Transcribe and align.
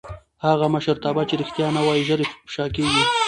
هغه 0.45 0.65
مشرتابه 0.75 1.23
چې 1.29 1.35
رښتیا 1.41 1.67
نه 1.75 1.81
وايي 1.85 2.03
ژر 2.07 2.19
افشا 2.43 2.65
کېږي 2.75 3.03